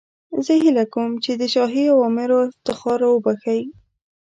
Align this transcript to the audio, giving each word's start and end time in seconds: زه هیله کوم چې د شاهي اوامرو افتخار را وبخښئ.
زه 0.45 0.53
هیله 0.63 0.85
کوم 0.93 1.11
چې 1.23 1.31
د 1.41 1.43
شاهي 1.53 1.85
اوامرو 1.93 2.37
افتخار 2.47 2.97
را 3.03 3.09
وبخښئ. 3.11 3.61